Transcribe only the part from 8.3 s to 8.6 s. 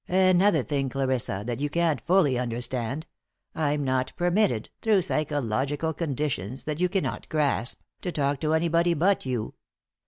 to